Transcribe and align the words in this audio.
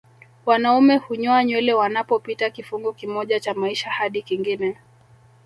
Wanaume 0.45 0.95
hunyoa 0.97 1.43
nywele 1.43 1.73
wanapopita 1.73 2.49
kifungu 2.49 2.93
kimoja 2.93 3.39
cha 3.39 3.53
maisha 3.53 3.89
hadi 3.91 4.21
kingine 4.21 4.77